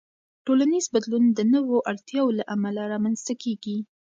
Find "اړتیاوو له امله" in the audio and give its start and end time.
1.91-2.81